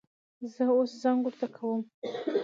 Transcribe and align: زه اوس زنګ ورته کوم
زه 0.53 0.63
اوس 0.75 0.91
زنګ 1.01 1.19
ورته 1.25 1.47
کوم 1.55 1.81